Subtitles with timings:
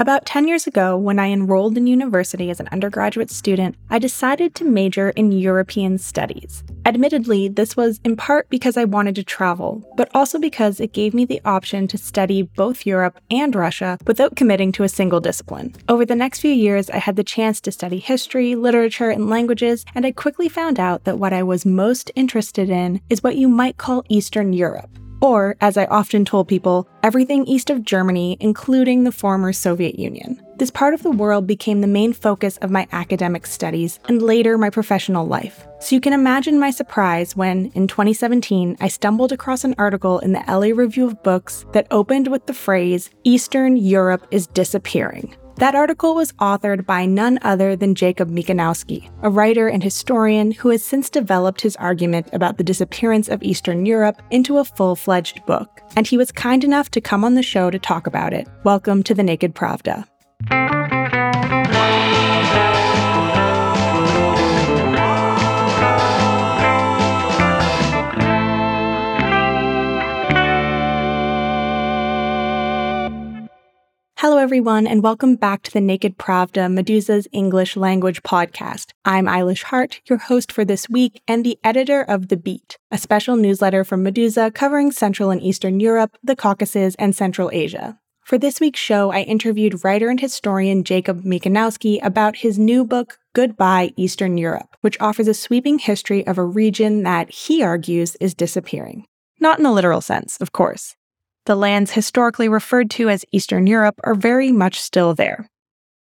[0.00, 4.54] About 10 years ago, when I enrolled in university as an undergraduate student, I decided
[4.54, 6.64] to major in European studies.
[6.86, 11.12] Admittedly, this was in part because I wanted to travel, but also because it gave
[11.12, 15.74] me the option to study both Europe and Russia without committing to a single discipline.
[15.86, 19.84] Over the next few years, I had the chance to study history, literature, and languages,
[19.94, 23.50] and I quickly found out that what I was most interested in is what you
[23.50, 24.99] might call Eastern Europe.
[25.20, 30.40] Or, as I often told people, everything east of Germany, including the former Soviet Union.
[30.56, 34.58] This part of the world became the main focus of my academic studies and later
[34.58, 35.66] my professional life.
[35.80, 40.32] So you can imagine my surprise when, in 2017, I stumbled across an article in
[40.32, 45.34] the LA Review of Books that opened with the phrase, Eastern Europe is disappearing.
[45.60, 50.70] That article was authored by none other than Jacob Mikanowski, a writer and historian who
[50.70, 55.44] has since developed his argument about the disappearance of Eastern Europe into a full fledged
[55.44, 55.82] book.
[55.96, 58.48] And he was kind enough to come on the show to talk about it.
[58.64, 60.06] Welcome to the Naked Pravda.
[74.30, 78.92] Hello, everyone, and welcome back to the Naked Pravda, Meduza's English language podcast.
[79.04, 82.96] I'm Eilish Hart, your host for this week and the editor of The Bee, a
[82.96, 87.98] special newsletter from Medusa covering Central and Eastern Europe, the Caucasus, and Central Asia.
[88.24, 93.18] For this week's show, I interviewed writer and historian Jacob Mikanowski about his new book,
[93.32, 98.36] Goodbye Eastern Europe, which offers a sweeping history of a region that he argues is
[98.36, 99.06] disappearing.
[99.40, 100.94] Not in the literal sense, of course.
[101.50, 105.48] The lands historically referred to as Eastern Europe are very much still there.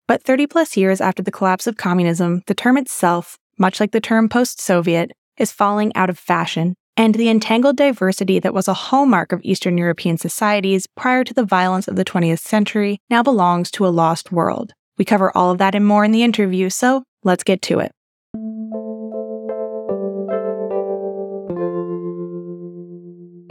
[0.07, 3.99] But 30 plus years after the collapse of communism, the term itself, much like the
[3.99, 8.75] term post Soviet, is falling out of fashion, and the entangled diversity that was a
[8.75, 13.71] hallmark of Eastern European societies prior to the violence of the 20th century now belongs
[13.71, 14.73] to a lost world.
[14.99, 17.91] We cover all of that and more in the interview, so let's get to it.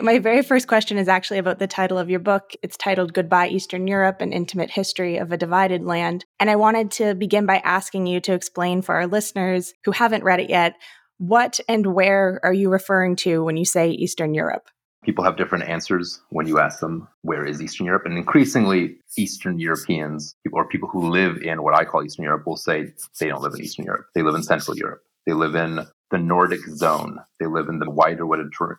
[0.00, 2.52] My very first question is actually about the title of your book.
[2.62, 6.24] It's titled Goodbye Eastern Europe An Intimate History of a Divided Land.
[6.38, 10.22] And I wanted to begin by asking you to explain for our listeners who haven't
[10.22, 10.76] read it yet
[11.18, 14.68] what and where are you referring to when you say Eastern Europe?
[15.04, 18.02] People have different answers when you ask them where is Eastern Europe.
[18.04, 22.56] And increasingly, Eastern Europeans or people who live in what I call Eastern Europe will
[22.56, 24.06] say they don't live in Eastern Europe.
[24.14, 25.02] They live in Central Europe.
[25.26, 27.18] They live in the Nordic zone.
[27.38, 28.26] They live in the wider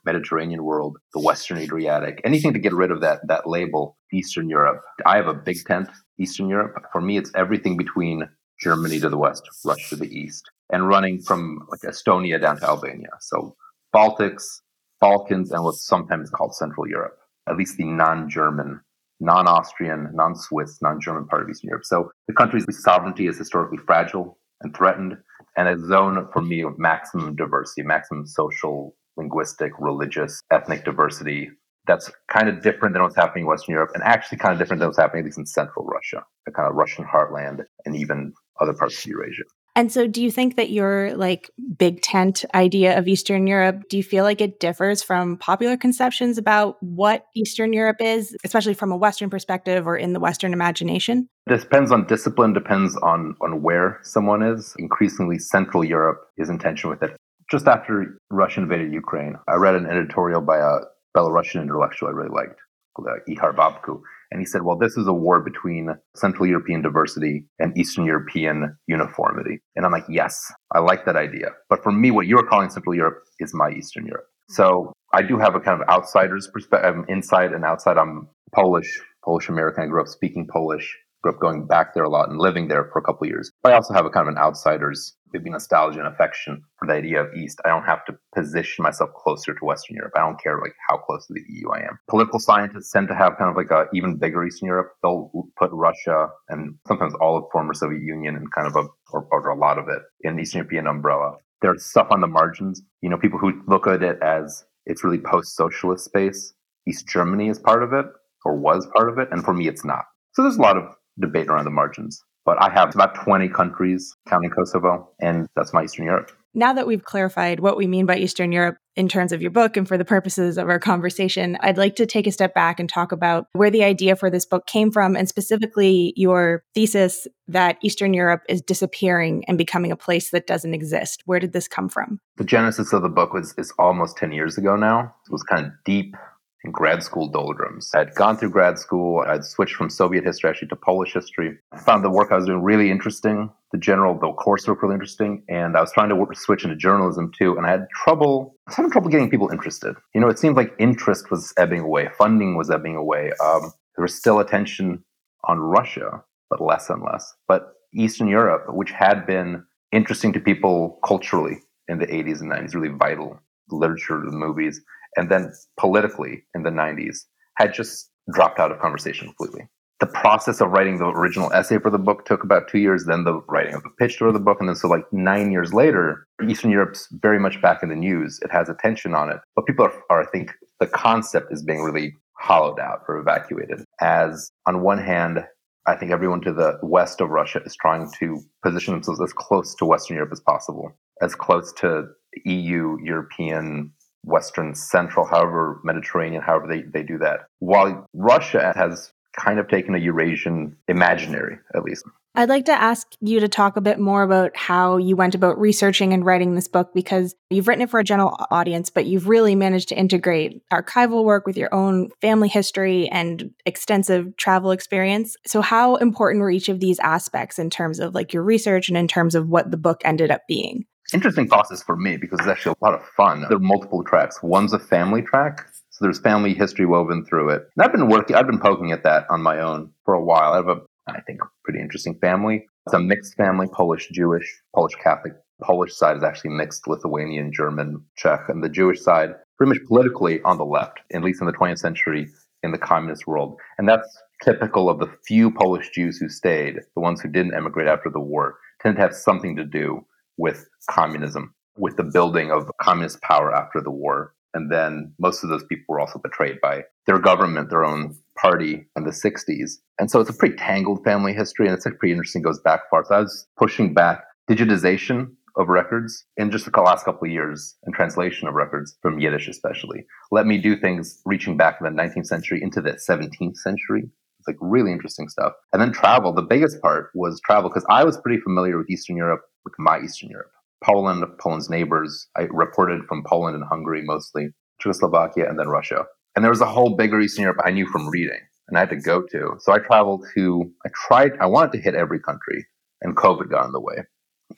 [0.05, 2.21] Mediterranean world, the Western Adriatic.
[2.23, 4.81] Anything to get rid of that that label, Eastern Europe.
[5.05, 6.75] I have a big tent, Eastern Europe.
[6.91, 8.27] For me, it's everything between
[8.59, 12.65] Germany to the west, Russia to the east, and running from like Estonia down to
[12.65, 13.09] Albania.
[13.19, 13.55] So
[13.95, 14.61] Baltics,
[14.99, 17.17] Balkans, and what's sometimes called Central Europe.
[17.47, 18.81] At least the non-German
[19.19, 21.85] non-Austrian, non-Swiss, non-German part of Eastern Europe.
[21.85, 25.17] So the country's sovereignty is historically fragile and threatened
[25.59, 31.49] and a zone for me of maximum diversity, maximum social, linguistic, religious, ethnic diversity.
[31.85, 34.79] That's kind of different than what's happening in Western Europe, and actually kind of different
[34.79, 38.31] than what's happening at least in Central Russia, the kind of Russian heartland, and even
[38.61, 39.43] other parts of Eurasia.
[39.79, 43.95] And so, do you think that your like big tent idea of Eastern Europe, do
[43.95, 48.91] you feel like it differs from popular conceptions about what Eastern Europe is, especially from
[48.91, 51.29] a Western perspective or in the Western imagination?
[51.47, 54.75] Depends on discipline, depends on, on where someone is.
[54.77, 57.15] Increasingly, Central Europe is in tension with it.
[57.49, 60.79] Just after Russia invaded Ukraine, I read an editorial by a
[61.15, 62.59] Belarusian intellectual I really liked,
[62.97, 64.01] called uh, Ihar Babkou
[64.31, 68.77] and he said, well, this is a war between Central European diversity and Eastern European
[68.87, 69.59] uniformity.
[69.75, 71.49] And I'm like, yes, I like that idea.
[71.69, 74.25] But for me, what you're calling Central Europe is my Eastern Europe.
[74.49, 77.97] So I do have a kind of outsider's perspective, um, inside and outside.
[77.97, 79.83] I'm Polish, Polish American.
[79.83, 82.89] I grew up speaking Polish grew up going back there a lot and living there
[82.91, 83.51] for a couple years.
[83.61, 86.93] But I also have a kind of an outsider's maybe nostalgia and affection for the
[86.93, 87.59] idea of East.
[87.65, 90.13] I don't have to position myself closer to Western Europe.
[90.15, 91.99] I don't care like how close to the EU I am.
[92.09, 94.91] Political scientists tend to have kind of like a even bigger Eastern Europe.
[95.03, 99.27] They'll put Russia and sometimes all of former Soviet Union and kind of a or,
[99.31, 101.35] or a lot of it in Eastern European umbrella.
[101.61, 102.81] There's stuff on the margins.
[103.01, 106.53] You know, people who look at it as it's really post-socialist space.
[106.87, 108.05] East Germany is part of it
[108.45, 110.05] or was part of it, and for me, it's not.
[110.33, 112.23] So there's a lot of debate around the margins.
[112.45, 116.31] But I have about 20 countries, counting Kosovo, and that's my Eastern Europe.
[116.55, 119.77] Now that we've clarified what we mean by Eastern Europe in terms of your book
[119.77, 122.89] and for the purposes of our conversation, I'd like to take a step back and
[122.89, 127.77] talk about where the idea for this book came from, and specifically your thesis that
[127.83, 131.21] Eastern Europe is disappearing and becoming a place that doesn't exist.
[131.25, 132.19] Where did this come from?
[132.37, 135.13] The genesis of the book was is almost 10 years ago now.
[135.27, 136.15] It was kind of deep
[136.63, 137.91] in grad school doldrums.
[137.93, 139.23] I'd gone through grad school.
[139.25, 141.57] I'd switched from Soviet history actually to Polish history.
[141.71, 143.49] I found the work I was doing really interesting.
[143.71, 145.43] The general, the coursework really interesting.
[145.47, 147.55] And I was trying to work, switch into journalism too.
[147.57, 149.95] And I had trouble, I was having trouble getting people interested.
[150.13, 152.09] You know, it seemed like interest was ebbing away.
[152.17, 153.31] Funding was ebbing away.
[153.43, 155.03] Um, there was still attention
[155.45, 157.33] on Russia, but less and less.
[157.47, 162.75] But Eastern Europe, which had been interesting to people culturally in the 80s and 90s,
[162.75, 163.39] really vital,
[163.71, 164.81] literature, the movies,
[165.15, 167.19] and then politically in the 90s
[167.57, 169.67] had just dropped out of conversation completely.
[169.99, 173.25] The process of writing the original essay for the book took about two years, then
[173.25, 174.57] the writing of the pitch for the book.
[174.61, 178.39] And then, so like nine years later, Eastern Europe's very much back in the news.
[178.41, 179.39] It has attention on it.
[179.57, 183.83] But people are, are I think, the concept is being really hollowed out or evacuated.
[183.99, 185.43] As on one hand,
[185.85, 189.75] I think everyone to the west of Russia is trying to position themselves as close
[189.75, 192.05] to Western Europe as possible, as close to
[192.45, 193.91] EU, European
[194.23, 197.41] Western Central, however, Mediterranean, however they, they do that.
[197.59, 202.03] While Russia has kind of taken a Eurasian imaginary, at least.
[202.35, 205.59] I'd like to ask you to talk a bit more about how you went about
[205.59, 209.27] researching and writing this book because you've written it for a general audience, but you've
[209.27, 215.35] really managed to integrate archival work with your own family history and extensive travel experience.
[215.47, 218.97] So, how important were each of these aspects in terms of like your research and
[218.97, 220.85] in terms of what the book ended up being?
[221.13, 223.41] interesting process for me because it's actually a lot of fun.
[223.41, 224.41] There are multiple tracks.
[224.43, 225.67] One's a family track.
[225.99, 227.67] So there's family history woven through it.
[227.75, 230.53] And I've been working, I've been poking at that on my own for a while.
[230.53, 232.65] I have a, I think, pretty interesting family.
[232.87, 235.33] It's a mixed family, Polish, Jewish, Polish Catholic.
[235.61, 240.41] Polish side is actually mixed Lithuanian, German, Czech, and the Jewish side pretty much politically
[240.43, 242.29] on the left, at least in the 20th century
[242.63, 243.59] in the communist world.
[243.77, 244.07] And that's
[244.41, 248.21] typical of the few Polish Jews who stayed, the ones who didn't emigrate after the
[248.21, 250.05] war, tend to have something to do
[250.37, 254.33] with communism, with the building of communist power after the war.
[254.53, 258.87] And then most of those people were also betrayed by their government, their own party
[258.95, 259.71] in the 60s.
[259.99, 262.81] And so it's a pretty tangled family history, and it's like pretty interesting, goes back
[262.89, 263.03] far.
[263.05, 267.75] So I was pushing back digitization of records in just the last couple of years
[267.83, 270.05] and translation of records from Yiddish, especially.
[270.31, 274.09] Let me do things reaching back from the 19th century into the 17th century.
[274.39, 275.53] It's like really interesting stuff.
[275.73, 276.33] And then travel.
[276.33, 279.99] The biggest part was travel because I was pretty familiar with Eastern Europe with my
[279.99, 280.51] Eastern Europe.
[280.83, 282.27] Poland, Poland's neighbors.
[282.37, 284.49] I reported from Poland and Hungary mostly,
[284.79, 286.05] Czechoslovakia, and then Russia.
[286.35, 288.39] And there was a whole bigger Eastern Europe I knew from reading
[288.69, 289.55] and I had to go to.
[289.59, 292.65] So I traveled to, I tried, I wanted to hit every country
[293.01, 293.95] and COVID got in the way,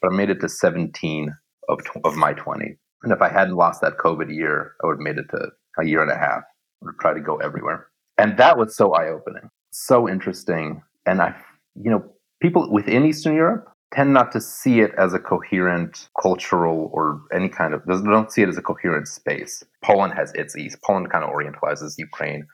[0.00, 1.34] but I made it to 17
[1.68, 2.76] of, of my 20.
[3.02, 5.48] And if I hadn't lost that COVID year, I would have made it to
[5.78, 6.42] a year and a half.
[6.82, 7.86] Would try to go everywhere.
[8.18, 10.82] And that was so eye opening, so interesting.
[11.06, 11.34] And I,
[11.74, 12.04] you know,
[12.40, 17.48] people within Eastern Europe, tend not to see it as a coherent cultural or any
[17.48, 19.62] kind of they don't see it as a coherent space.
[19.82, 20.78] Poland has its east.
[20.82, 22.46] Poland kind of orientalizes Ukraine.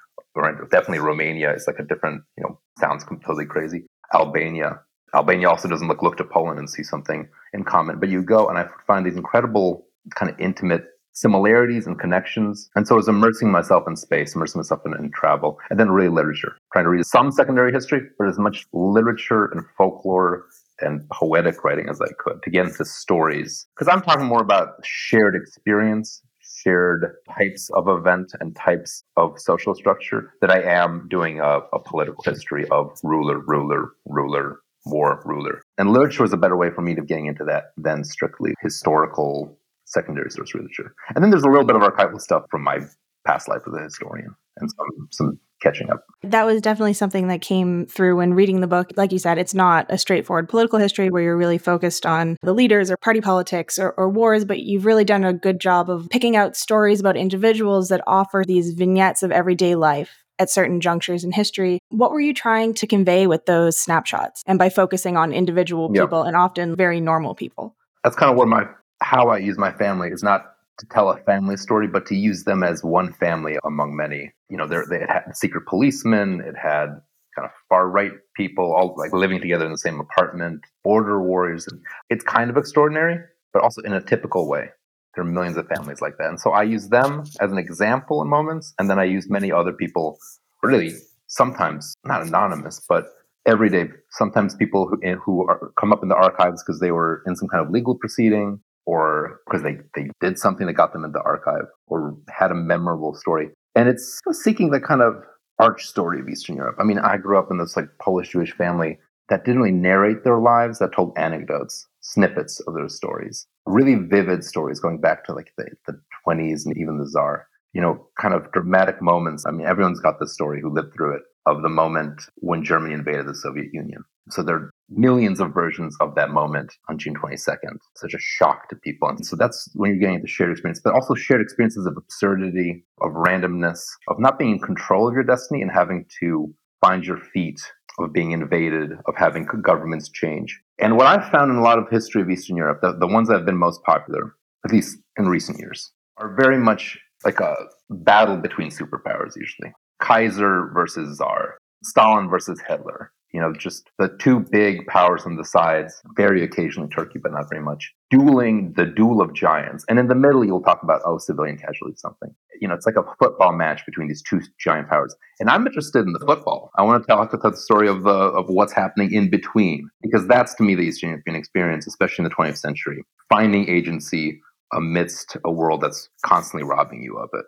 [0.70, 3.86] Definitely Romania is like a different, you know, sounds completely crazy.
[4.14, 4.80] Albania.
[5.14, 7.98] Albania also doesn't look look to Poland and see something in common.
[7.98, 10.84] But you go and I find these incredible kind of intimate
[11.18, 12.70] similarities and connections.
[12.76, 15.90] And so I was immersing myself in space, immersing myself in, in, travel, and then
[15.90, 20.46] really literature, trying to read some secondary history, but as much literature and folklore
[20.80, 23.66] and poetic writing as I could to get into stories.
[23.74, 29.74] Because I'm talking more about shared experience, shared types of event and types of social
[29.74, 35.62] structure that I am doing a, a political history of ruler, ruler, ruler, war, ruler.
[35.76, 39.58] And literature is a better way for me to getting into that than strictly historical
[39.84, 40.94] secondary source literature.
[41.14, 42.78] And then there's a little bit of archival stuff from my
[43.26, 46.04] past life as a historian and some some catching up.
[46.22, 48.90] That was definitely something that came through when reading the book.
[48.96, 52.52] Like you said, it's not a straightforward political history where you're really focused on the
[52.52, 56.08] leaders or party politics or, or, wars, but you've really done a good job of
[56.10, 61.24] picking out stories about individuals that offer these vignettes of everyday life at certain junctures
[61.24, 61.80] in history.
[61.90, 66.20] What were you trying to convey with those snapshots and by focusing on individual people
[66.20, 66.28] yep.
[66.28, 67.76] and often very normal people?
[68.04, 68.66] That's kind of what my
[69.00, 72.44] how I use my family is not to tell a family story, but to use
[72.44, 74.32] them as one family among many.
[74.48, 77.00] You know, there they had secret policemen, it had
[77.34, 81.68] kind of far right people all like living together in the same apartment, border warriors.
[82.10, 83.18] It's kind of extraordinary,
[83.52, 84.70] but also in a typical way.
[85.14, 86.28] There are millions of families like that.
[86.28, 89.50] And so I use them as an example in moments, and then I use many
[89.50, 90.18] other people,
[90.62, 90.94] really
[91.26, 93.08] sometimes not anonymous, but
[93.46, 97.22] everyday, sometimes people who, eh, who are, come up in the archives because they were
[97.26, 101.04] in some kind of legal proceeding or because they, they did something that got them
[101.04, 103.50] in the archive or had a memorable story.
[103.74, 105.14] And it's seeking the kind of
[105.58, 106.76] arch story of Eastern Europe.
[106.80, 110.24] I mean, I grew up in this like Polish Jewish family that didn't really narrate
[110.24, 115.34] their lives, that told anecdotes, snippets of their stories, really vivid stories going back to
[115.34, 117.46] like the, the 20s and even the Czar.
[117.74, 119.44] you know, kind of dramatic moments.
[119.46, 122.94] I mean, everyone's got this story who lived through it of the moment when Germany
[122.94, 124.02] invaded the Soviet Union.
[124.30, 127.78] So there are millions of versions of that moment on June 22nd.
[127.96, 129.08] Such a shock to people.
[129.08, 132.84] And so that's when you're getting into shared experience, but also shared experiences of absurdity,
[133.00, 137.18] of randomness, of not being in control of your destiny and having to find your
[137.18, 137.60] feet,
[137.98, 140.60] of being invaded, of having governments change.
[140.78, 143.28] And what I've found in a lot of history of Eastern Europe, the, the ones
[143.28, 147.54] that have been most popular, at least in recent years, are very much like a
[147.90, 149.72] battle between superpowers usually.
[150.00, 153.12] Kaiser versus Tsar, Stalin versus Hitler.
[153.38, 157.48] You know, just the two big powers on the sides, very occasionally Turkey, but not
[157.48, 159.84] very much, dueling the duel of giants.
[159.88, 162.34] And in the middle, you'll talk about, oh, civilian casualties, something.
[162.60, 165.14] You know, it's like a football match between these two giant powers.
[165.38, 166.72] And I'm interested in the football.
[166.76, 170.26] I want to talk about the story of the of what's happening in between, because
[170.26, 174.40] that's to me the Eastern European experience, especially in the 20th century, finding agency
[174.72, 177.44] amidst a world that's constantly robbing you of it.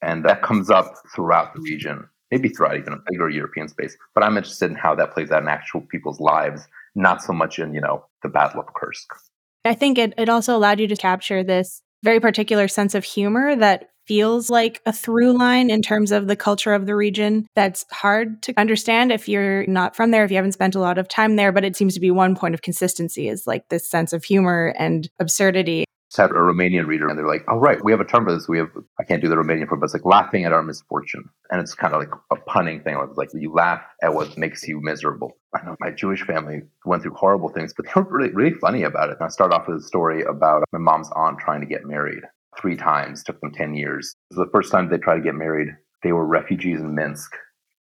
[0.00, 3.96] And that comes up throughout the region, maybe throughout even a bigger European space.
[4.12, 7.60] But I'm interested in how that plays out in actual people's lives, not so much
[7.60, 9.14] in, you know, the Battle of Kursk.
[9.64, 13.54] I think it, it also allowed you to capture this very particular sense of humor
[13.54, 17.86] that feels like a through line in terms of the culture of the region that's
[17.90, 21.08] hard to understand if you're not from there, if you haven't spent a lot of
[21.08, 21.52] time there.
[21.52, 24.74] But it seems to be one point of consistency is like this sense of humor
[24.76, 25.83] and absurdity
[26.16, 28.48] had a Romanian reader and they're like, oh, right, we have a term for this.
[28.48, 31.28] We have, I can't do the Romanian for, but it's like laughing at our misfortune.
[31.50, 32.96] And it's kind of like a punning thing.
[33.08, 35.32] It's like you laugh at what makes you miserable.
[35.54, 38.82] I know my Jewish family went through horrible things, but they were really, really funny
[38.82, 39.16] about it.
[39.18, 42.22] And I start off with a story about my mom's aunt trying to get married
[42.60, 44.14] three times, took them 10 years.
[44.30, 45.68] the first time they tried to get married,
[46.02, 47.32] they were refugees in Minsk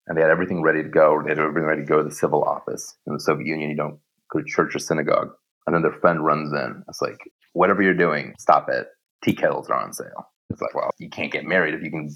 [0.07, 1.23] and they had everything ready to go.
[1.23, 2.97] They had everything ready to go to the civil office.
[3.07, 3.99] In the Soviet Union, you don't
[4.33, 5.31] go to church or synagogue.
[5.67, 6.83] And then their friend runs in.
[6.89, 7.19] It's like,
[7.52, 8.88] whatever you're doing, stop it.
[9.23, 10.30] Tea kettles are on sale.
[10.50, 12.11] It's like, well, you can't get married if you can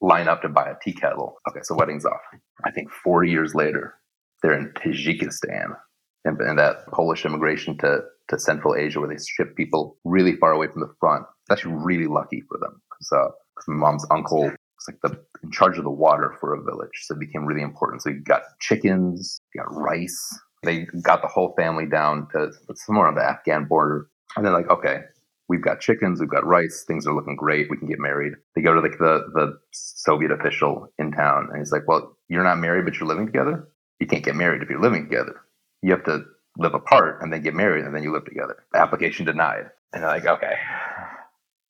[0.00, 1.36] line up to buy a tea kettle.
[1.48, 2.20] Okay, so wedding's off.
[2.64, 3.94] I think four years later,
[4.42, 5.76] they're in Tajikistan
[6.24, 10.52] and, and that Polish immigration to, to Central Asia where they ship people really far
[10.52, 11.24] away from the front.
[11.42, 13.30] It's actually really lucky for them because uh,
[13.68, 17.14] my mom's uncle was like the in charge of the water for a village, so
[17.14, 18.02] it became really important.
[18.02, 20.40] So you got chickens, you got rice.
[20.64, 24.70] They got the whole family down to somewhere on the Afghan border and they're like,
[24.70, 25.00] okay,
[25.48, 28.34] we've got chickens, we've got rice, things are looking great, we can get married.
[28.54, 32.44] They go to like the, the Soviet official in town and he's like, well, you're
[32.44, 33.68] not married, but you're living together.
[34.00, 35.40] You can't get married if you're living together.
[35.82, 36.24] You have to
[36.58, 38.64] live apart and then get married and then you live together.
[38.74, 39.70] Application denied.
[39.92, 40.54] And they're like, okay,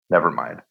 [0.09, 0.61] never mind.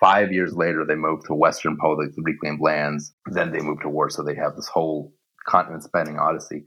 [0.00, 3.14] Five years later, they moved to Western Poland, the reclaimed lands.
[3.26, 4.24] Then they moved to Warsaw.
[4.24, 5.12] They have this whole
[5.46, 6.64] continent spanning odyssey.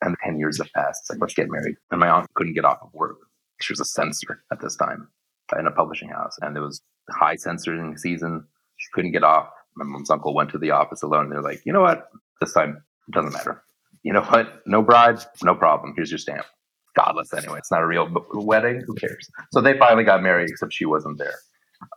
[0.00, 1.02] And 10 years have passed.
[1.02, 1.74] It's like, let's get married.
[1.90, 3.18] And my aunt couldn't get off of work
[3.60, 5.08] she was a censor at this time
[5.58, 8.44] in a publishing house, and there was high censoring season.
[8.76, 9.48] She couldn't get off.
[9.76, 11.24] My mom's uncle went to the office alone.
[11.26, 12.08] And They're like, you know what?
[12.40, 13.62] This time it doesn't matter.
[14.02, 14.62] You know what?
[14.66, 15.94] No bride, no problem.
[15.96, 16.46] Here's your stamp.
[16.96, 17.58] Godless anyway.
[17.58, 18.82] It's not a real wedding.
[18.86, 19.28] Who cares?
[19.52, 21.34] So they finally got married, except she wasn't there.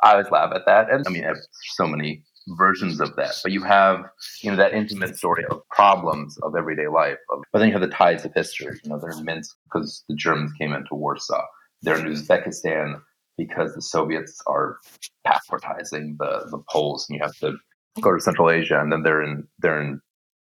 [0.03, 1.25] I always laugh at that, and I mean,
[1.73, 3.36] so many versions of that.
[3.43, 4.05] But you have,
[4.41, 7.17] you know, that intimate story of problems of everyday life.
[7.31, 8.79] Of, But then you have the tides of history.
[8.83, 11.43] You know, they're in Minsk because the Germans came into Warsaw.
[11.81, 13.01] They're in Uzbekistan
[13.38, 14.77] because the Soviets are
[15.25, 17.57] passportizing the, the Poles, and you have to
[18.01, 20.00] go to Central Asia, and then they're in they're in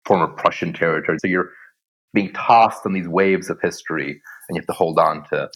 [0.06, 1.18] former Prussian territory.
[1.20, 1.52] So you're
[2.14, 4.10] being tossed on these waves of history,
[4.50, 5.50] and you have to hold on to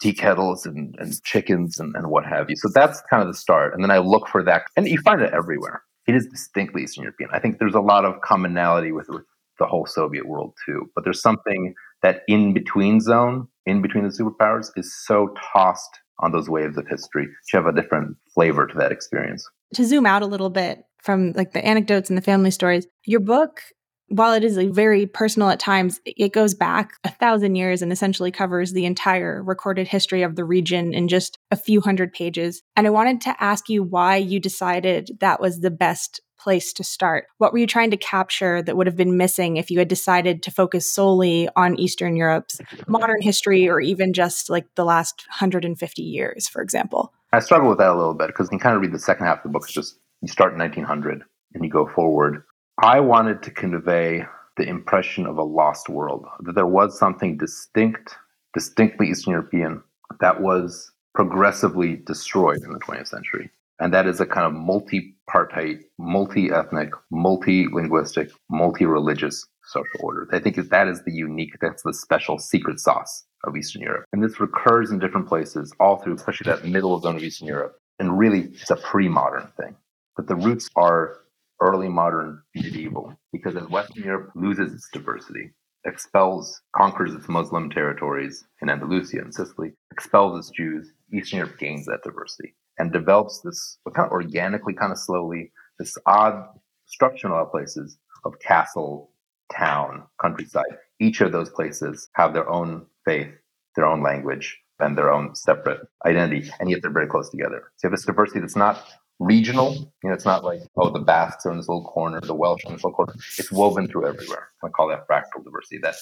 [0.00, 2.56] tea kettles and, and chickens and, and what have you.
[2.56, 3.74] So that's kind of the start.
[3.74, 5.82] And then I look for that, and you find it everywhere.
[6.06, 7.30] It is distinctly Eastern European.
[7.32, 9.24] I think there's a lot of commonality with, with
[9.58, 10.90] the whole Soviet world too.
[10.94, 16.32] But there's something that in between zone, in between the superpowers, is so tossed on
[16.32, 17.26] those waves of history.
[17.52, 19.46] You have a different flavor to that experience.
[19.74, 23.20] To zoom out a little bit from like the anecdotes and the family stories, your
[23.20, 23.60] book
[24.08, 28.30] while it is very personal at times, it goes back a thousand years and essentially
[28.30, 32.62] covers the entire recorded history of the region in just a few hundred pages.
[32.76, 36.84] And I wanted to ask you why you decided that was the best place to
[36.84, 37.26] start.
[37.38, 40.44] What were you trying to capture that would have been missing if you had decided
[40.44, 46.02] to focus solely on Eastern Europe's modern history or even just like the last 150
[46.02, 47.12] years, for example?
[47.32, 49.38] I struggle with that a little bit because you kind of read the second half
[49.38, 49.64] of the book.
[49.64, 52.44] It's just you start in 1900 and you go forward
[52.82, 54.24] I wanted to convey
[54.56, 58.16] the impression of a lost world, that there was something distinct,
[58.54, 59.82] distinctly Eastern European,
[60.20, 63.50] that was progressively destroyed in the 20th century.
[63.78, 70.28] And that is a kind of multi-partite, multi-ethnic, multi-linguistic, multi-religious social order.
[70.32, 74.04] I think that is the unique, that's the special secret sauce of Eastern Europe.
[74.12, 77.78] And this recurs in different places all through, especially that middle zone of Eastern Europe.
[77.98, 79.76] And really, it's a pre-modern thing.
[80.16, 81.18] but the roots are
[81.60, 85.50] early modern medieval because as Western Europe loses its diversity,
[85.84, 91.86] expels, conquers its Muslim territories in Andalusia and Sicily, expels its Jews, Eastern Europe gains
[91.86, 96.46] that diversity and develops this kind of organically, kind of slowly, this odd
[96.86, 99.10] structure in a lot of places of castle,
[99.52, 100.76] town, countryside.
[101.00, 103.32] Each of those places have their own faith,
[103.74, 107.72] their own language, and their own separate identity, and yet they're very close together.
[107.76, 108.84] So you have this diversity that's not
[109.18, 109.74] regional.
[110.02, 112.64] You know, it's not like, oh, the Basques are in this little corner, the Welsh
[112.64, 113.14] in this little corner.
[113.38, 114.48] It's woven through everywhere.
[114.64, 115.78] I call that fractal diversity.
[115.78, 115.94] That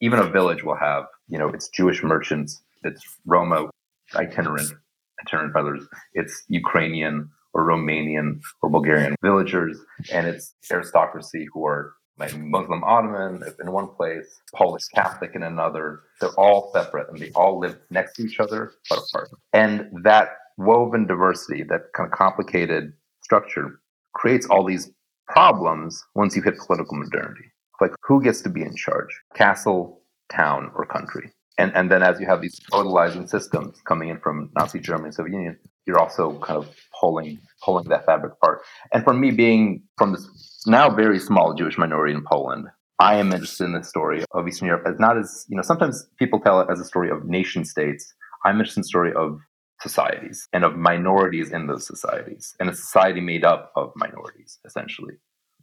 [0.00, 3.70] even a village will have, you know, it's Jewish merchants, it's Roma
[4.14, 4.72] itinerant,
[5.20, 9.78] itinerant peddlers, it's Ukrainian or Romanian or Bulgarian villagers,
[10.10, 16.02] and it's aristocracy who are like Muslim Ottoman in one place, Polish Catholic in another.
[16.20, 19.30] They're all separate and they all live next to each other but apart.
[19.52, 20.28] And that
[20.58, 22.92] woven diversity, that kind of complicated
[23.22, 23.80] structure,
[24.14, 24.90] creates all these
[25.28, 27.44] problems once you hit political modernity.
[27.80, 29.08] Like who gets to be in charge?
[29.34, 31.32] Castle, town, or country?
[31.58, 35.34] And and then as you have these totalizing systems coming in from Nazi Germany Soviet
[35.34, 36.68] Union, you're also kind of
[36.98, 38.62] pulling pulling that fabric apart.
[38.92, 42.68] And for me, being from this now very small Jewish minority in Poland,
[42.98, 45.62] I am interested in the story of Eastern Europe as not as you know.
[45.62, 48.14] Sometimes people tell it as a story of nation states.
[48.44, 49.38] I'm interested in the story of
[49.82, 55.14] societies and of minorities in those societies and a society made up of minorities essentially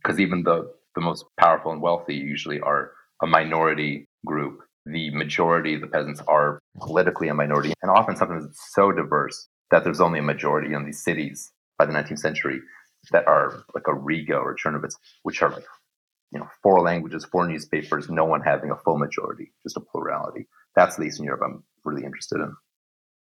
[0.02, 2.92] because even the the most powerful and wealthy usually are
[3.24, 8.46] a minority group the majority of the peasants are politically a minority and often sometimes
[8.46, 12.60] it's so diverse that there's only a majority in these cities by the 19th century
[13.12, 15.66] that are like a Riga or Chernovitz, which are like,
[16.32, 20.48] you know, four languages, four newspapers, no one having a full majority, just a plurality.
[20.76, 22.56] That's the Eastern Europe I'm really interested in.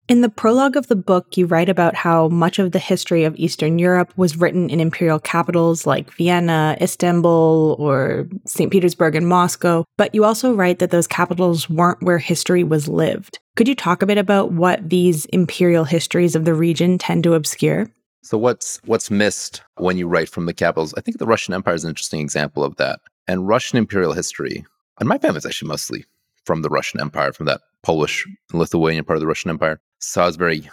[0.09, 3.37] In the prologue of the book, you write about how much of the history of
[3.37, 8.69] Eastern Europe was written in imperial capitals like Vienna, Istanbul, or St.
[8.69, 13.39] Petersburg and Moscow, but you also write that those capitals weren't where history was lived.
[13.55, 17.33] Could you talk a bit about what these imperial histories of the region tend to
[17.33, 17.89] obscure?
[18.23, 20.93] So what's what's missed when you write from the capitals?
[20.97, 22.99] I think the Russian Empire is an interesting example of that.
[23.25, 24.65] And Russian imperial history,
[24.99, 26.03] and my family is actually mostly
[26.43, 29.79] from the Russian Empire, from that Polish and Lithuanian part of the Russian Empire.
[30.03, 30.69] So I was very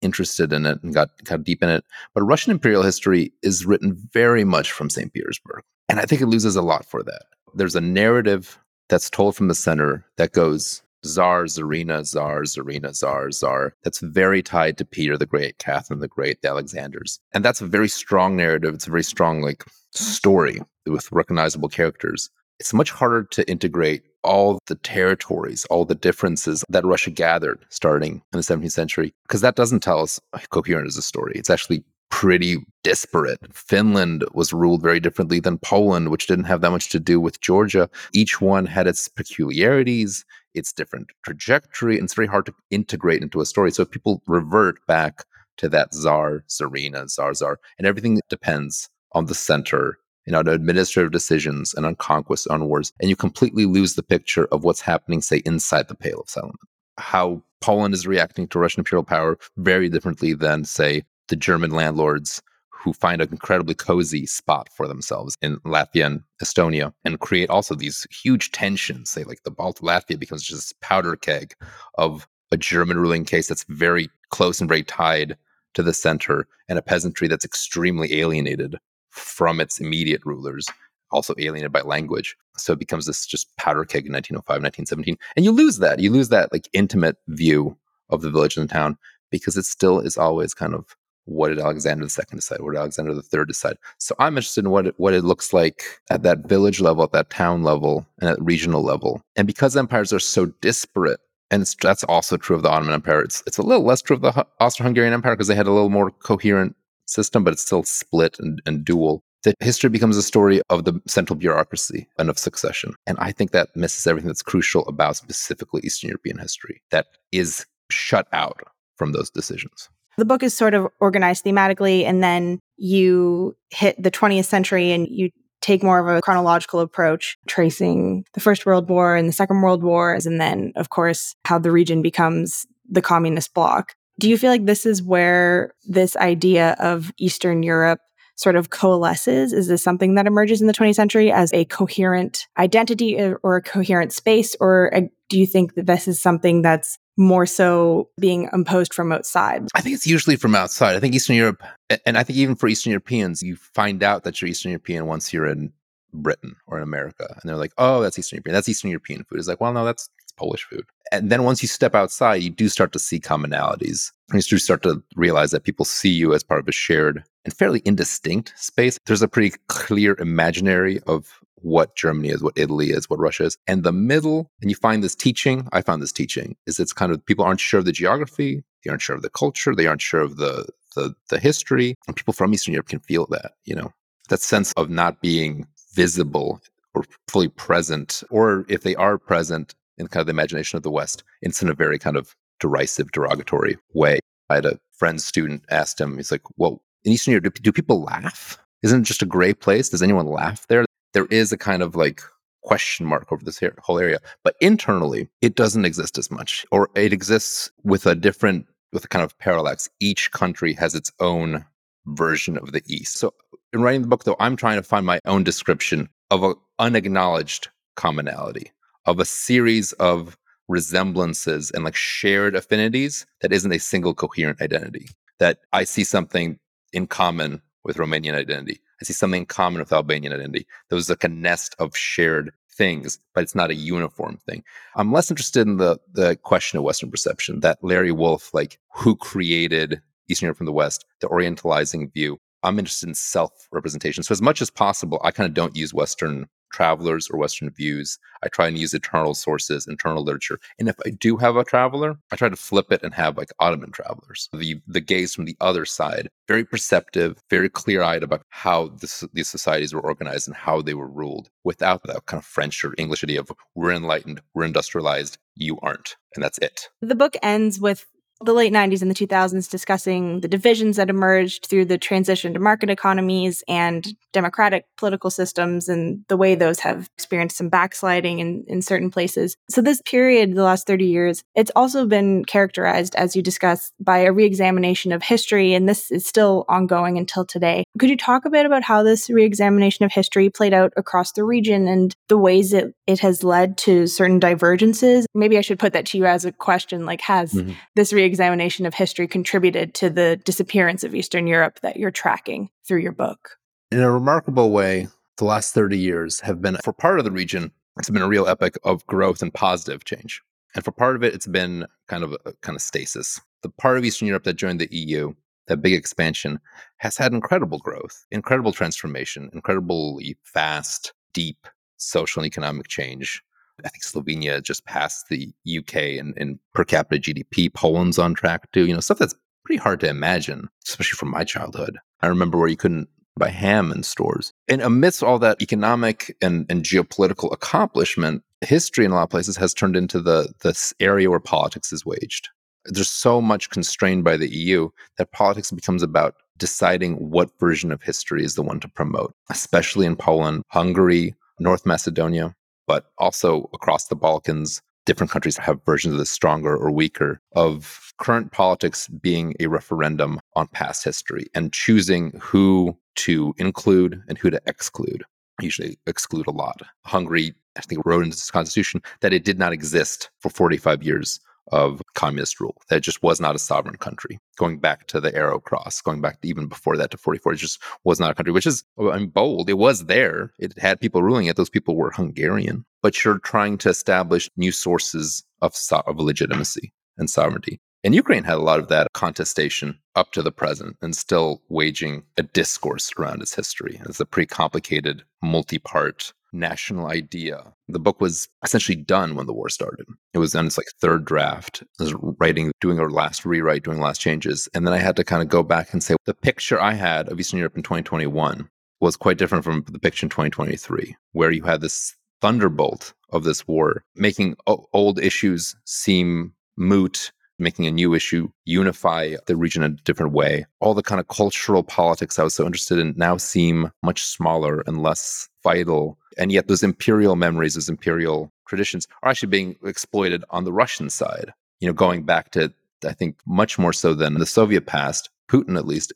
[0.00, 1.84] interested in it and got got deep in it.
[2.14, 5.12] But Russian imperial history is written very much from St.
[5.12, 5.62] Petersburg.
[5.88, 7.22] And I think it loses a lot for that.
[7.54, 13.30] There's a narrative that's told from the center that goes Tsar, Tsarina, Tsar, Tsarina, czar,
[13.30, 17.20] czar, That's very tied to Peter the Great, Catherine the Great, the Alexanders.
[17.32, 18.74] And that's a very strong narrative.
[18.74, 22.30] It's a very strong like story with recognizable characters.
[22.60, 28.22] It's much harder to integrate all the territories, all the differences that Russia gathered starting
[28.32, 31.32] in the 17th century, because that doesn't tell us uh, coherent as a story.
[31.34, 33.38] It's actually pretty disparate.
[33.54, 37.40] Finland was ruled very differently than Poland, which didn't have that much to do with
[37.40, 37.88] Georgia.
[38.12, 43.40] Each one had its peculiarities, its different trajectory, and it's very hard to integrate into
[43.40, 43.70] a story.
[43.70, 45.24] So if people revert back
[45.58, 49.98] to that czar, Tsarina, czar, czar, and everything depends on the center
[50.30, 54.02] you know, on administrative decisions and on conquests, on wars, and you completely lose the
[54.04, 56.60] picture of what's happening, say, inside the Pale of Settlement.
[56.98, 62.40] How Poland is reacting to Russian imperial power very differently than, say, the German landlords
[62.68, 67.74] who find an incredibly cozy spot for themselves in Latvia and Estonia and create also
[67.74, 69.10] these huge tensions.
[69.10, 71.54] Say, like the Baltic Latvia becomes just a powder keg
[71.96, 75.36] of a German ruling case that's very close and very tied
[75.74, 78.76] to the center and a peasantry that's extremely alienated
[79.20, 80.66] from its immediate rulers,
[81.10, 82.36] also alienated by language.
[82.56, 85.16] So it becomes this just powder keg in 1905, 1917.
[85.36, 86.00] And you lose that.
[86.00, 87.76] You lose that like intimate view
[88.10, 88.98] of the village and the town
[89.30, 92.60] because it still is always kind of what did Alexander II decide?
[92.60, 93.76] What did Alexander III decide?
[93.98, 97.12] So I'm interested in what it, what it looks like at that village level, at
[97.12, 99.22] that town level, and at regional level.
[99.36, 103.22] And because empires are so disparate, and that's also true of the Ottoman Empire.
[103.22, 105.90] It's it's a little less true of the Austro-Hungarian Empire because they had a little
[105.90, 106.76] more coherent
[107.10, 109.22] system, but it's still split and, and dual.
[109.42, 112.94] The history becomes a story of the central bureaucracy and of succession.
[113.06, 117.66] And I think that misses everything that's crucial about specifically Eastern European history that is
[117.90, 118.60] shut out
[118.96, 119.88] from those decisions.
[120.18, 125.08] The book is sort of organized thematically, and then you hit the 20th century and
[125.08, 125.30] you
[125.62, 129.82] take more of a chronological approach, tracing the First World War and the Second World
[129.82, 133.94] Wars, and then, of course, how the region becomes the communist bloc.
[134.20, 138.00] Do you feel like this is where this idea of Eastern Europe
[138.36, 139.54] sort of coalesces?
[139.54, 143.62] Is this something that emerges in the 20th century as a coherent identity or a
[143.62, 144.54] coherent space?
[144.60, 149.10] Or uh, do you think that this is something that's more so being imposed from
[149.10, 149.66] outside?
[149.74, 150.96] I think it's usually from outside.
[150.96, 151.62] I think Eastern Europe,
[152.04, 155.32] and I think even for Eastern Europeans, you find out that you're Eastern European once
[155.32, 155.72] you're in
[156.12, 157.26] Britain or in America.
[157.28, 158.54] And they're like, oh, that's Eastern European.
[158.54, 159.38] That's Eastern European food.
[159.38, 160.84] It's like, well, no, that's, that's Polish food.
[161.12, 164.10] And then once you step outside, you do start to see commonalities.
[164.32, 167.52] You do start to realize that people see you as part of a shared and
[167.54, 168.98] fairly indistinct space.
[169.06, 173.58] There's a pretty clear imaginary of what Germany is, what Italy is, what Russia is.
[173.66, 177.12] And the middle, and you find this teaching, I found this teaching, is it's kind
[177.12, 180.02] of people aren't sure of the geography, they aren't sure of the culture, they aren't
[180.02, 181.94] sure of the the, the history.
[182.06, 183.92] And people from Eastern Europe can feel that, you know,
[184.28, 186.60] that sense of not being visible
[186.94, 190.90] or fully present, or if they are present in kind of the imagination of the
[190.90, 194.18] West, it's in a very kind of derisive, derogatory way.
[194.48, 197.72] I had a friend student asked him, he's like, Well, in Eastern Europe, do, do
[197.72, 198.58] people laugh?
[198.82, 199.90] Isn't it just a great place?
[199.90, 200.84] Does anyone laugh there?
[201.12, 202.22] There is a kind of like
[202.62, 204.18] question mark over this whole area.
[204.44, 209.08] But internally, it doesn't exist as much, or it exists with a different, with a
[209.08, 209.88] kind of parallax.
[210.00, 211.64] Each country has its own
[212.06, 213.18] version of the East.
[213.18, 213.34] So
[213.72, 217.68] in writing the book, though, I'm trying to find my own description of an unacknowledged
[217.96, 218.72] commonality,
[219.06, 220.36] of a series of
[220.68, 225.08] resemblances and like shared affinities that isn't a single coherent identity.
[225.38, 226.58] That I see something
[226.92, 228.80] in common with Romanian identity.
[229.00, 230.66] I see something in common with Albanian identity.
[230.88, 234.62] There's like a nest of shared things, but it's not a uniform thing.
[234.96, 237.60] I'm less interested in the the question of Western perception.
[237.60, 242.38] That Larry Wolff, like who created Eastern Europe from the West, the Orientalizing view.
[242.62, 244.22] I'm interested in self representation.
[244.22, 248.18] So, as much as possible, I kind of don't use Western travelers or Western views.
[248.42, 250.58] I try and use internal sources, internal literature.
[250.78, 253.50] And if I do have a traveler, I try to flip it and have like
[253.58, 258.42] Ottoman travelers, the, the gaze from the other side, very perceptive, very clear eyed about
[258.48, 258.96] how
[259.32, 262.94] these societies were organized and how they were ruled without that kind of French or
[262.98, 266.16] English idea of we're enlightened, we're industrialized, you aren't.
[266.34, 266.88] And that's it.
[267.00, 268.06] The book ends with
[268.42, 272.60] the late 90s and the 2000s discussing the divisions that emerged through the transition to
[272.60, 278.64] market economies and democratic political systems and the way those have experienced some backsliding in,
[278.66, 279.56] in certain places.
[279.68, 284.18] So, this period, the last 30 years, it's also been characterized, as you discussed, by
[284.18, 287.84] a reexamination of history, and this is still ongoing until today.
[287.98, 291.44] Could you talk a bit about how this reexamination of history played out across the
[291.44, 295.26] region and the ways it, it has led to certain divergences?
[295.34, 297.72] Maybe I should put that to you as a question like, has mm-hmm.
[297.96, 302.70] this re examination of history contributed to the disappearance of Eastern Europe that you're tracking
[302.86, 303.58] through your book?
[303.90, 307.72] In a remarkable way, the last 30 years have been, for part of the region,
[307.98, 310.40] it's been a real epic of growth and positive change.
[310.74, 313.40] And for part of it, it's been kind of a kind of stasis.
[313.62, 315.34] The part of Eastern Europe that joined the EU,
[315.66, 316.60] that big expansion,
[316.98, 321.66] has had incredible growth, incredible transformation, incredibly fast, deep
[321.96, 323.42] social and economic change.
[323.84, 327.72] I think Slovenia just passed the UK in, in per capita GDP.
[327.72, 331.44] Poland's on track to, you know, stuff that's pretty hard to imagine, especially from my
[331.44, 331.98] childhood.
[332.22, 334.52] I remember where you couldn't buy ham in stores.
[334.68, 339.56] And amidst all that economic and, and geopolitical accomplishment, history in a lot of places
[339.56, 342.48] has turned into the this area where politics is waged.
[342.84, 344.88] There's so much constrained by the EU
[345.18, 350.06] that politics becomes about deciding what version of history is the one to promote, especially
[350.06, 352.54] in Poland, Hungary, North Macedonia
[352.86, 358.12] but also across the Balkans, different countries have versions of this stronger or weaker of
[358.18, 364.50] current politics being a referendum on past history and choosing who to include and who
[364.50, 365.24] to exclude.
[365.60, 366.80] Usually exclude a lot.
[367.04, 371.40] Hungary, I think, wrote into its constitution that it did not exist for 45 years
[371.70, 372.76] of communist rule.
[372.88, 374.38] That just was not a sovereign country.
[374.58, 377.82] Going back to the Arrow Cross, going back even before that to 44, it just
[378.04, 379.70] was not a country, which is oh, I'm bold.
[379.70, 380.52] It was there.
[380.58, 381.56] It had people ruling it.
[381.56, 382.84] Those people were Hungarian.
[383.02, 387.80] But you're trying to establish new sources of, so- of legitimacy and sovereignty.
[388.02, 392.24] And Ukraine had a lot of that contestation up to the present and still waging
[392.38, 394.00] a discourse around its history.
[394.06, 397.72] It's a pretty complicated, multi part national idea.
[397.88, 400.06] The book was essentially done when the war started.
[400.34, 401.82] It was on its like third draft.
[401.98, 404.68] I was writing, doing our last rewrite, doing last changes.
[404.74, 407.28] And then I had to kind of go back and say the picture I had
[407.28, 408.68] of Eastern Europe in 2021
[409.00, 413.66] was quite different from the picture in 2023, where you had this thunderbolt of this
[413.66, 419.92] war, making o- old issues seem moot making a new issue, unify the region in
[419.92, 420.66] a different way.
[420.80, 424.82] All the kind of cultural politics I was so interested in now seem much smaller
[424.86, 426.18] and less vital.
[426.38, 431.10] And yet, those imperial memories, those imperial traditions are actually being exploited on the Russian
[431.10, 431.52] side.
[431.80, 432.72] You know, going back to,
[433.04, 436.12] I think, much more so than the Soviet past, Putin, at least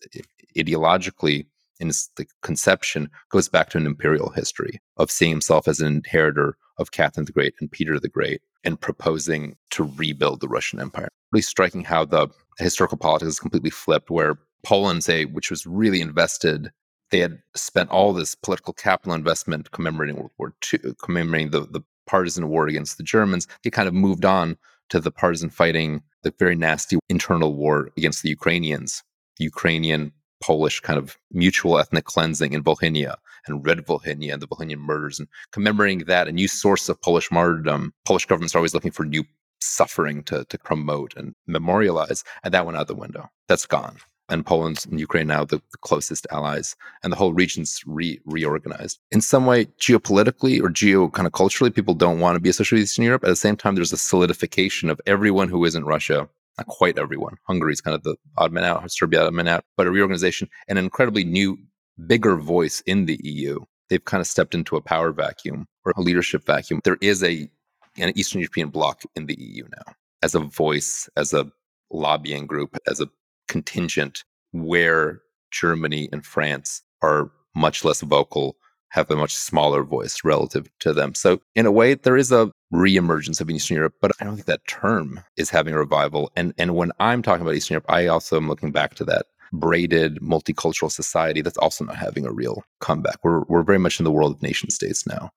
[0.56, 1.46] ideologically,
[1.80, 6.56] in the conception, goes back to an imperial history of seeing himself as an inheritor
[6.78, 11.08] of Catherine the Great and Peter the Great and proposing to rebuild the Russian Empire.
[11.32, 16.00] Really striking how the historical politics is completely flipped, where Poland, say, which was really
[16.00, 16.70] invested,
[17.10, 21.82] they had spent all this political capital investment commemorating World War II, commemorating the, the
[22.06, 23.46] partisan war against the Germans.
[23.62, 24.56] They kind of moved on
[24.90, 29.02] to the partisan fighting, the very nasty internal war against the Ukrainians,
[29.38, 34.48] the Ukrainian Polish kind of mutual ethnic cleansing in Volhynia and Red Volhynia and the
[34.48, 37.92] Volhynian murders and commemorating that, a new source of Polish martyrdom.
[38.04, 39.24] Polish governments are always looking for new
[39.60, 42.24] suffering to, to promote and memorialize.
[42.42, 43.30] And that went out the window.
[43.48, 43.98] That's gone.
[44.30, 48.98] And Poland and Ukraine now the, the closest allies, and the whole region's re- reorganized.
[49.10, 52.80] In some way, geopolitically or geo kind of culturally, people don't want to be associated
[52.80, 53.24] with Eastern Europe.
[53.24, 56.28] At the same time, there's a solidification of everyone who isn't Russia
[56.58, 57.36] not quite everyone.
[57.44, 60.48] Hungary is kind of the odd man out, Serbia odd man out, but a reorganization,
[60.68, 61.58] and an incredibly new,
[62.06, 63.60] bigger voice in the EU.
[63.88, 66.80] They've kind of stepped into a power vacuum or a leadership vacuum.
[66.84, 67.48] There is a
[67.96, 71.50] an Eastern European bloc in the EU now as a voice, as a
[71.92, 73.08] lobbying group, as a
[73.46, 75.20] contingent where
[75.52, 78.56] Germany and France are much less vocal
[78.88, 81.14] have a much smaller voice relative to them.
[81.14, 84.46] So, in a way, there is a reemergence of Eastern Europe, but I don't think
[84.46, 86.30] that term is having a revival.
[86.36, 89.26] And and when I'm talking about Eastern Europe, I also am looking back to that
[89.52, 93.18] braided multicultural society that's also not having a real comeback.
[93.22, 95.30] We're we're very much in the world of nation states now.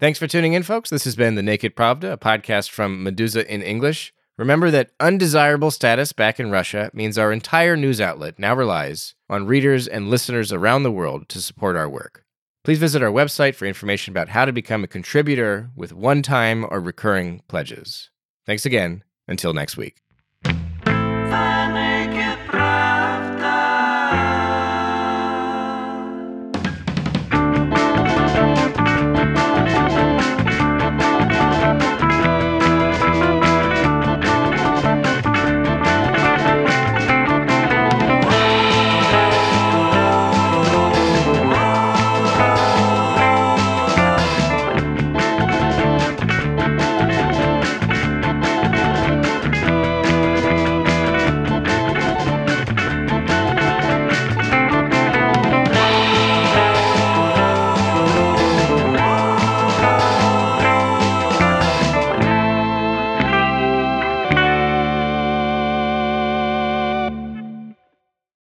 [0.00, 0.88] Thanks for tuning in, folks.
[0.88, 4.14] This has been The Naked Pravda, a podcast from Meduza in English.
[4.38, 9.46] Remember that undesirable status back in Russia means our entire news outlet now relies on
[9.46, 12.24] readers and listeners around the world to support our work.
[12.62, 16.66] Please visit our website for information about how to become a contributor with one time
[16.70, 18.10] or recurring pledges.
[18.46, 19.02] Thanks again.
[19.26, 20.02] Until next week.